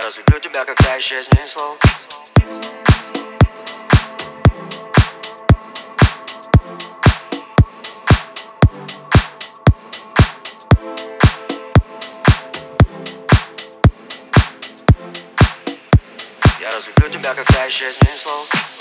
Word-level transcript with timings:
разлюблю 0.00 0.40
тебя, 0.40 0.64
когда 0.64 0.98
исчезнет 0.98 1.50
слов 1.50 1.78
Я 16.58 16.70
разлюблю 16.70 17.10
тебя, 17.10 17.34
когда 17.34 17.68
исчезнет 17.68 18.20
слов 18.22 18.71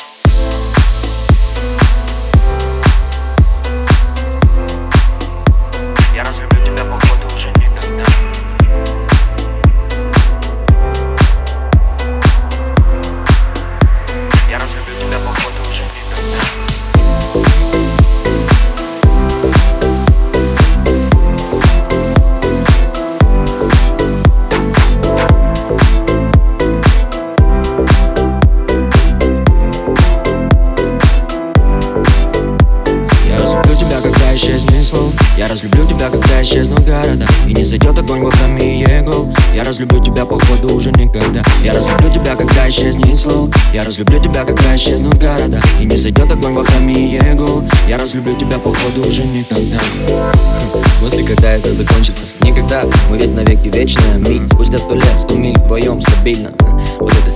разлюблю 35.52 35.86
тебя, 35.86 36.10
когда 36.10 36.42
исчезнут 36.42 36.80
города. 36.86 37.28
И 37.48 37.54
не 37.54 37.66
зайдет 37.66 37.98
огонь 37.98 38.22
во 38.22 38.32
храме 38.32 38.80
его 38.80 39.30
Я 39.54 39.64
разлюблю 39.64 40.04
тебя, 40.04 40.26
походу, 40.26 40.74
уже 40.74 40.92
никогда. 40.92 41.42
Я 41.62 41.74
разлюблю 41.74 42.10
тебя, 42.12 42.36
когда 42.36 42.70
исчезнет 42.70 43.20
слов 43.20 43.50
Я 43.74 43.84
разлюблю 43.84 44.22
тебя, 44.22 44.46
когда 44.46 44.76
исчезнут 44.76 45.18
города. 45.18 45.62
И 45.80 45.86
не 45.86 45.98
зайдет 45.98 46.32
огонь 46.32 46.54
во 46.54 46.64
храме 46.64 46.94
его 46.94 47.64
Я 47.90 47.98
разлюблю 47.98 48.36
тебя, 48.36 48.58
походу, 48.60 49.02
уже 49.08 49.24
никогда. 49.24 49.78
В 50.74 50.98
смысле, 50.98 51.24
когда 51.24 51.52
это 51.52 51.74
закончится? 51.74 52.24
Никогда, 52.42 52.86
мы 53.10 53.18
ведь 53.18 53.34
навеки 53.36 53.68
вечная 53.68 54.18
ми 54.18 54.42
Спустя 54.48 54.78
сто 54.78 54.96
лет, 54.96 55.22
сто 55.22 55.36
миль 55.36 55.58
вдвоем 55.58 56.02
стабильно. 56.02 56.52
Вот 57.00 57.12
это 57.14 57.31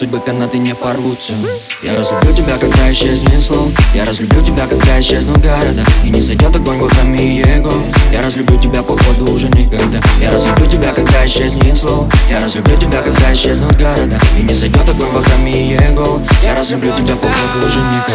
судьбы 0.00 0.18
канаты 0.18 0.56
не 0.56 0.74
порвутся. 0.74 1.34
Я 1.82 1.94
разлюблю 1.94 2.32
тебя, 2.32 2.56
когда 2.56 2.90
исчезнет 2.90 3.42
слов. 3.42 3.68
Я 3.94 4.06
разлюблю 4.06 4.42
тебя, 4.42 4.66
когда 4.66 4.98
исчезнут 4.98 5.36
города. 5.42 5.84
И 6.02 6.08
не 6.08 6.22
зайдет 6.22 6.56
огонь 6.56 6.78
во 6.78 6.88
храме 6.88 7.36
его. 7.36 7.70
Я 8.10 8.22
разлюблю 8.22 8.58
тебя, 8.58 8.82
походу, 8.82 9.30
уже 9.30 9.48
никогда. 9.48 10.00
Я 10.18 10.30
разлюблю 10.30 10.70
тебя, 10.70 10.94
когда 10.94 11.26
исчезнет 11.26 11.76
слов. 11.76 12.10
Я 12.30 12.40
разлюблю 12.40 12.78
тебя, 12.78 13.02
когда 13.02 13.30
исчезнут 13.34 13.76
города. 13.76 14.18
И 14.38 14.42
не 14.42 14.54
зайдет 14.54 14.88
огонь 14.88 15.10
во 15.10 15.22
храме 15.22 15.70
его. 15.70 16.22
Я 16.42 16.54
разлюблю 16.54 16.92
тебя, 16.96 17.14
походу, 17.16 17.66
уже 17.66 17.80
никогда 17.80 18.10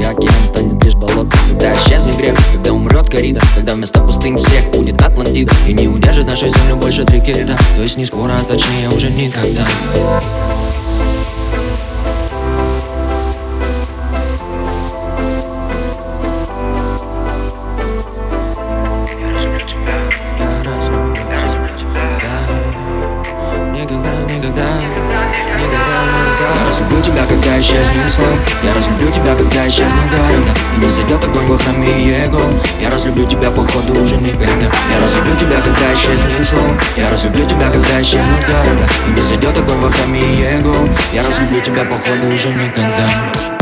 Тихий 0.00 0.12
океан 0.12 0.44
станет 0.44 0.82
лишь 0.82 0.94
болото 0.94 1.36
Когда 1.48 1.74
исчезнет 1.74 2.16
грех, 2.16 2.38
когда 2.52 2.72
умрет 2.72 3.08
корида 3.10 3.40
Когда 3.54 3.74
вместо 3.74 4.00
пустынь 4.00 4.38
всех 4.38 4.70
будет 4.70 5.00
Атлантида. 5.02 5.52
И 5.68 5.74
не 5.74 5.88
удержит 5.88 6.26
нашу 6.26 6.48
землю 6.48 6.76
больше 6.76 7.04
три 7.04 7.20
То 7.20 7.82
есть 7.82 7.98
не 7.98 8.06
скоро, 8.06 8.34
а 8.34 8.40
точнее 8.40 8.88
уже 8.88 9.10
никогда 9.10 9.66
Я 24.70 26.66
разлюблю 26.66 27.02
тебя, 27.02 27.24
когда 27.26 27.60
исчезнет 27.60 28.12
слов 28.12 28.38
Я 28.62 28.72
разлюблю 28.72 29.10
тебя, 29.10 29.34
когда 29.34 29.66
исчезнут 29.66 30.10
города 30.10 30.50
И 30.76 30.84
не 30.84 30.90
зайдет 30.90 31.24
огонь 31.24 31.46
во 31.46 31.58
храме 31.58 32.26
его 32.26 32.40
Я 32.80 32.90
разлюблю 32.90 33.26
тебя, 33.26 33.50
походу, 33.50 34.00
уже 34.00 34.16
никогда 34.16 34.66
Я 34.90 35.00
разлюблю 35.00 35.36
тебя, 35.36 35.60
когда 35.60 35.94
исчезнет 35.94 36.46
слов 36.46 36.72
Я 36.96 37.08
разлюблю 37.10 37.46
тебя, 37.46 37.70
когда 37.70 38.00
исчезнут 38.00 38.40
города 38.42 38.88
И 39.08 39.10
не 39.10 39.22
зайдет 39.22 39.58
огонь 39.58 39.80
во 39.80 39.90
храме 39.90 40.20
его 40.20 40.74
Я 41.12 41.24
разлюблю 41.24 41.60
тебя, 41.60 41.84
походу, 41.84 42.28
уже 42.28 42.50
никогда 42.50 43.59